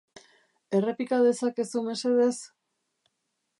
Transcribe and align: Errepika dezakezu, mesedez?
Errepika 0.77 1.19
dezakezu, 1.27 1.85
mesedez? 1.91 2.35